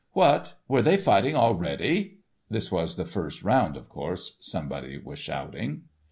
[0.13, 0.55] What!
[0.67, 2.21] Were they fighting already?
[2.49, 5.83] This was the first round, of course, somebody was shouting.